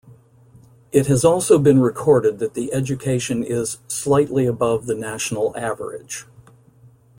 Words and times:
It 0.91 1.05
has 1.05 1.23
also 1.23 1.59
been 1.59 1.79
recorded 1.79 2.39
that 2.39 2.55
the 2.55 2.73
education 2.73 3.43
is 3.43 3.77
'slightly 3.87 4.47
above 4.47 4.87
the 4.87 4.95
national 4.95 5.55
average'. 5.55 6.25